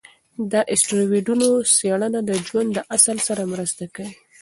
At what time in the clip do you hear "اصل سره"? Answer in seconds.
2.95-3.43